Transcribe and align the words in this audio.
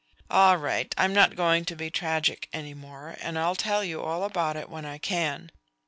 "All 0.31 0.57
right 0.57 0.91
I'm 0.97 1.13
not 1.13 1.35
going 1.35 1.63
to 1.65 1.75
be 1.75 1.91
tragic 1.91 2.49
any 2.51 2.73
more, 2.73 3.17
and 3.21 3.37
I'll 3.37 3.53
tell 3.53 3.83
you 3.83 4.01
all 4.01 4.23
about 4.23 4.57
it 4.57 4.67
when 4.67 4.83
I 4.83 4.97
can. 4.97 5.51